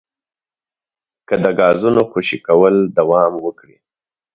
[1.27, 3.77] که د ګازونو خوشې کول دوام وکړي